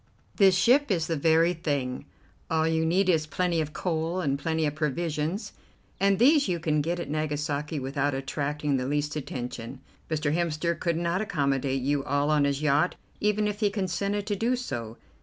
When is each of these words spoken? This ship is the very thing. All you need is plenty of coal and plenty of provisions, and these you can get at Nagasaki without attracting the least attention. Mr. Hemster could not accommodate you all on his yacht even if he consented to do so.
This 0.37 0.55
ship 0.55 0.89
is 0.89 1.05
the 1.05 1.15
very 1.15 1.53
thing. 1.53 2.05
All 2.49 2.67
you 2.67 2.87
need 2.87 3.07
is 3.07 3.27
plenty 3.27 3.61
of 3.61 3.71
coal 3.71 4.19
and 4.19 4.39
plenty 4.39 4.65
of 4.65 4.73
provisions, 4.73 5.53
and 5.99 6.17
these 6.17 6.47
you 6.47 6.59
can 6.59 6.81
get 6.81 6.99
at 6.99 7.07
Nagasaki 7.07 7.79
without 7.79 8.15
attracting 8.15 8.77
the 8.77 8.87
least 8.87 9.15
attention. 9.15 9.79
Mr. 10.09 10.33
Hemster 10.33 10.73
could 10.79 10.97
not 10.97 11.21
accommodate 11.21 11.83
you 11.83 12.03
all 12.03 12.31
on 12.31 12.45
his 12.45 12.63
yacht 12.63 12.95
even 13.19 13.47
if 13.47 13.59
he 13.59 13.69
consented 13.69 14.25
to 14.25 14.35
do 14.35 14.55
so. 14.55 14.97